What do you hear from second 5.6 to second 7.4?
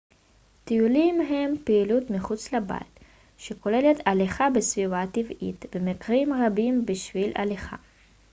במקרים רבים בשבילי